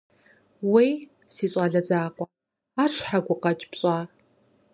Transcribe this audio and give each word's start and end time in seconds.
Уей, 0.71 0.91
си 1.33 1.45
щӀалэ 1.51 1.81
закъуэ, 1.87 2.25
ар 2.81 2.91
щхьэ 2.95 3.19
гукъэкӀ 3.25 3.65
пщӀа? 3.71 3.97